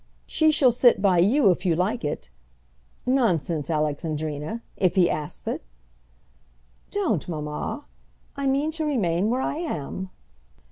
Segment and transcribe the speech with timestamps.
[0.25, 2.31] She shall sit by you, if you like it.
[3.05, 5.63] Nonsense, Alexandrina, if he asks it!"
[6.89, 7.85] "Don't, mamma;
[8.35, 10.09] I mean to remain where I am."